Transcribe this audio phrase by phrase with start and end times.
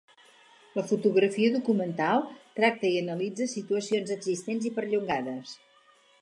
[0.77, 2.25] La fotografia documental
[2.61, 5.55] tracta i analitza situacions existents i perllongades.